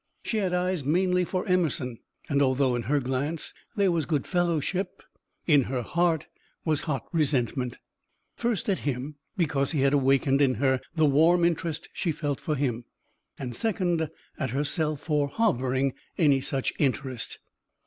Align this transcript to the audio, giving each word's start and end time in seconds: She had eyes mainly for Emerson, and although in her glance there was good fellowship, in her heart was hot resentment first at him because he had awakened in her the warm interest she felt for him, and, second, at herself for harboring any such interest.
She 0.23 0.37
had 0.37 0.51
eyes 0.51 0.83
mainly 0.83 1.23
for 1.23 1.47
Emerson, 1.47 1.99
and 2.27 2.41
although 2.41 2.73
in 2.73 2.81
her 2.89 2.99
glance 2.99 3.53
there 3.75 3.91
was 3.91 4.07
good 4.07 4.25
fellowship, 4.25 5.03
in 5.45 5.65
her 5.65 5.83
heart 5.83 6.25
was 6.65 6.81
hot 6.89 7.05
resentment 7.13 7.77
first 8.35 8.67
at 8.67 8.79
him 8.79 9.17
because 9.37 9.73
he 9.73 9.81
had 9.81 9.93
awakened 9.93 10.41
in 10.41 10.55
her 10.55 10.81
the 10.95 11.05
warm 11.05 11.45
interest 11.45 11.87
she 11.93 12.11
felt 12.11 12.39
for 12.39 12.55
him, 12.55 12.85
and, 13.37 13.55
second, 13.55 14.09
at 14.39 14.49
herself 14.49 15.01
for 15.01 15.27
harboring 15.27 15.93
any 16.17 16.41
such 16.41 16.73
interest. 16.79 17.37